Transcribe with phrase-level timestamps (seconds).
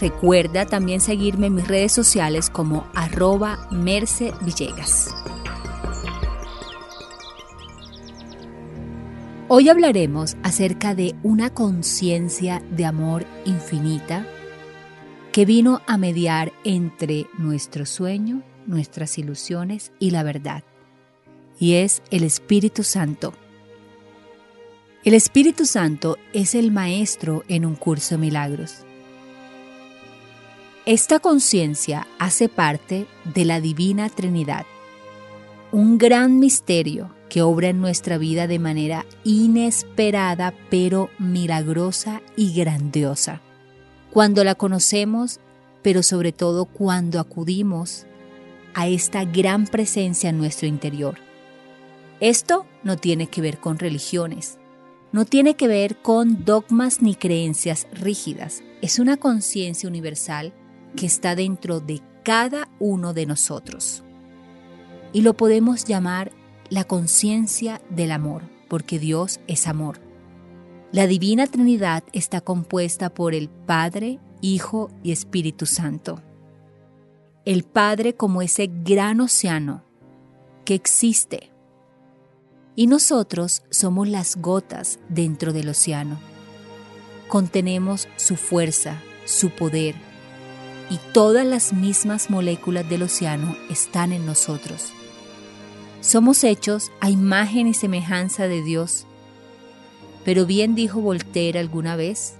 [0.00, 5.14] Recuerda también seguirme en mis redes sociales como arroba Merce Villegas.
[9.48, 14.26] Hoy hablaremos acerca de una conciencia de amor infinita
[15.30, 20.62] que vino a mediar entre nuestro sueño, nuestras ilusiones y la verdad.
[21.58, 23.34] Y es el Espíritu Santo.
[25.04, 28.86] El Espíritu Santo es el maestro en un curso de milagros.
[30.84, 34.66] Esta conciencia hace parte de la Divina Trinidad,
[35.70, 43.40] un gran misterio que obra en nuestra vida de manera inesperada pero milagrosa y grandiosa.
[44.10, 45.38] Cuando la conocemos,
[45.82, 48.06] pero sobre todo cuando acudimos
[48.74, 51.14] a esta gran presencia en nuestro interior.
[52.18, 54.58] Esto no tiene que ver con religiones,
[55.12, 60.52] no tiene que ver con dogmas ni creencias rígidas, es una conciencia universal
[60.96, 64.02] que está dentro de cada uno de nosotros.
[65.12, 66.32] Y lo podemos llamar
[66.70, 70.00] la conciencia del amor, porque Dios es amor.
[70.92, 76.20] La Divina Trinidad está compuesta por el Padre, Hijo y Espíritu Santo.
[77.44, 79.84] El Padre como ese gran océano
[80.64, 81.50] que existe.
[82.76, 86.18] Y nosotros somos las gotas dentro del océano.
[87.28, 89.94] Contenemos su fuerza, su poder,
[90.92, 94.92] y todas las mismas moléculas del océano están en nosotros.
[96.02, 99.06] Somos hechos a imagen y semejanza de Dios.
[100.22, 102.34] Pero bien dijo Voltaire alguna vez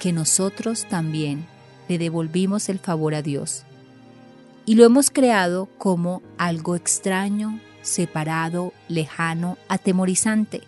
[0.00, 1.46] que nosotros también
[1.88, 3.62] le devolvimos el favor a Dios
[4.66, 10.62] y lo hemos creado como algo extraño, separado, lejano, atemorizante.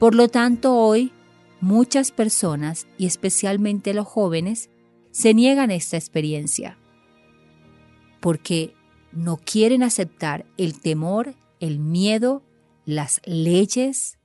[0.00, 1.12] Por lo tanto, hoy
[1.60, 4.69] muchas personas, y especialmente los jóvenes,
[5.10, 6.78] se niegan a esta experiencia
[8.20, 8.74] porque
[9.12, 12.42] no quieren aceptar el temor, el miedo,
[12.84, 14.18] las leyes,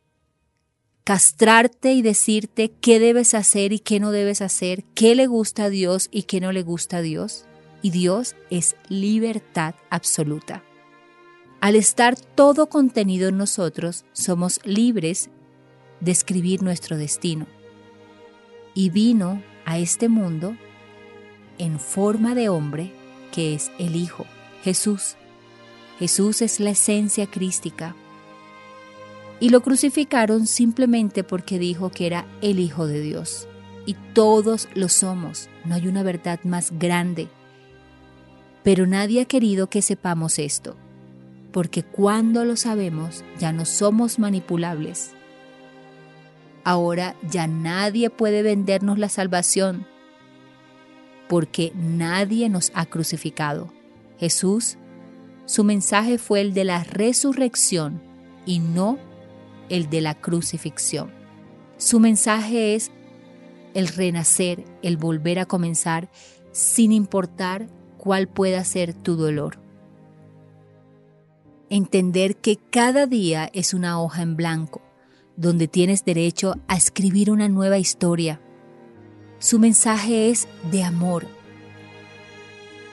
[1.03, 5.69] castrarte y decirte qué debes hacer y qué no debes hacer, qué le gusta a
[5.69, 7.45] Dios y qué no le gusta a Dios.
[7.81, 10.63] Y Dios es libertad absoluta.
[11.61, 15.29] Al estar todo contenido en nosotros, somos libres
[15.99, 17.47] de escribir nuestro destino.
[18.73, 20.57] Y vino a este mundo
[21.57, 22.91] en forma de hombre,
[23.31, 24.25] que es el Hijo,
[24.63, 25.15] Jesús.
[25.99, 27.95] Jesús es la esencia crística.
[29.39, 33.47] Y lo crucificaron simplemente porque dijo que era el Hijo de Dios.
[33.85, 37.27] Y todos lo somos, no hay una verdad más grande.
[38.63, 40.75] Pero nadie ha querido que sepamos esto,
[41.51, 45.11] porque cuando lo sabemos ya no somos manipulables.
[46.63, 49.85] Ahora ya nadie puede vendernos la salvación
[51.27, 53.71] porque nadie nos ha crucificado.
[54.17, 54.77] Jesús,
[55.45, 58.01] su mensaje fue el de la resurrección
[58.45, 58.97] y no
[59.69, 61.11] el de la crucifixión.
[61.77, 62.91] Su mensaje es
[63.73, 66.09] el renacer, el volver a comenzar,
[66.51, 69.59] sin importar cuál pueda ser tu dolor.
[71.69, 74.81] Entender que cada día es una hoja en blanco,
[75.35, 78.39] donde tienes derecho a escribir una nueva historia,
[79.39, 81.27] su mensaje es de amor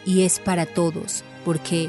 [0.04, 1.88] y es para todos, porque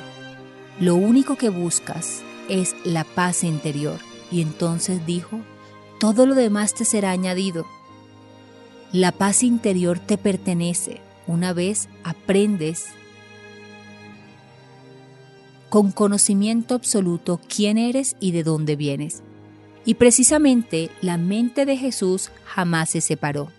[0.79, 3.99] lo único que buscas es la paz interior.
[4.31, 5.39] Y entonces dijo,
[5.99, 7.65] todo lo demás te será añadido.
[8.91, 12.87] La paz interior te pertenece una vez aprendes
[15.69, 19.23] con conocimiento absoluto quién eres y de dónde vienes.
[19.85, 23.49] Y precisamente la mente de Jesús jamás se separó.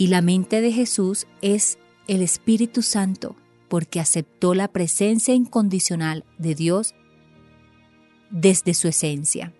[0.00, 3.36] Y la mente de Jesús es el Espíritu Santo,
[3.68, 6.94] porque aceptó la presencia incondicional de Dios
[8.30, 9.52] desde su esencia.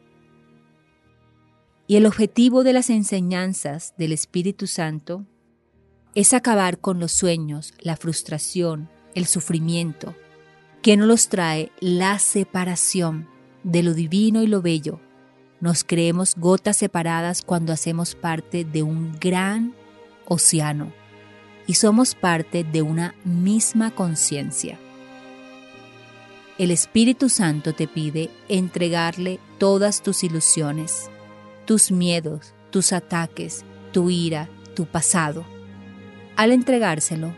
[1.86, 5.26] Y el objetivo de las enseñanzas del Espíritu Santo
[6.14, 10.14] es acabar con los sueños, la frustración, el sufrimiento,
[10.80, 13.28] que no los trae la separación
[13.62, 15.00] de lo divino y lo bello.
[15.60, 19.74] Nos creemos gotas separadas cuando hacemos parte de un gran
[20.30, 20.92] océano
[21.66, 24.78] y somos parte de una misma conciencia.
[26.58, 31.10] el Espíritu Santo te pide entregarle todas tus ilusiones,
[31.64, 35.44] tus miedos, tus ataques, tu ira, tu pasado.
[36.36, 37.34] Al entregárselo,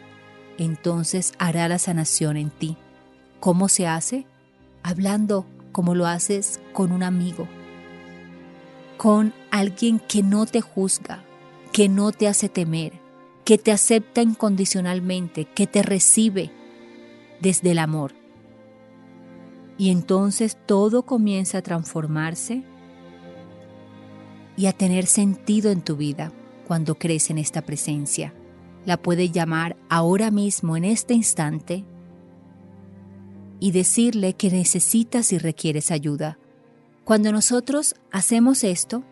[0.59, 2.77] entonces hará la sanación en ti.
[3.41, 4.27] ¿Cómo se hace?
[4.83, 7.49] Hablando como lo haces con un amigo,
[8.97, 11.25] con alguien que no te juzga,
[11.73, 12.93] que no te hace temer,
[13.45, 16.51] que te acepta incondicionalmente, que te recibe
[17.41, 18.13] desde el amor.
[19.79, 22.63] Y entonces todo comienza a transformarse
[24.57, 26.31] y a tener sentido en tu vida
[26.67, 28.35] cuando crees en esta presencia.
[28.85, 31.85] La puedes llamar ahora mismo, en este instante,
[33.61, 36.39] y decirle que necesitas y requieres ayuda.
[37.05, 39.05] Cuando nosotros hacemos esto,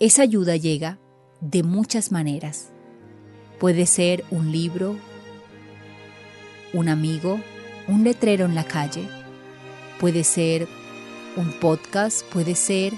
[0.00, 0.98] esa ayuda llega
[1.40, 2.70] de muchas maneras.
[3.58, 4.96] Puede ser un libro,
[6.72, 7.40] un amigo,
[7.86, 9.08] un letrero en la calle,
[9.98, 10.68] puede ser
[11.36, 12.92] un podcast, puede ser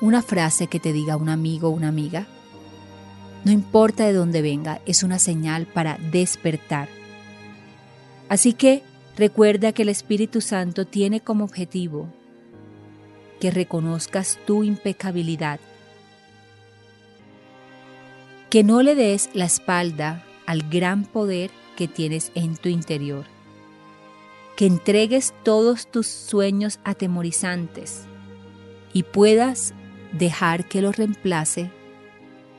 [0.00, 2.26] una frase que te diga un amigo o una amiga.
[3.44, 6.88] No importa de dónde venga, es una señal para despertar.
[8.28, 8.82] Así que
[9.16, 12.08] recuerda que el Espíritu Santo tiene como objetivo
[13.40, 15.60] que reconozcas tu impecabilidad,
[18.50, 23.24] que no le des la espalda al gran poder que tienes en tu interior,
[24.56, 28.06] que entregues todos tus sueños atemorizantes
[28.92, 29.72] y puedas
[30.12, 31.70] dejar que lo reemplace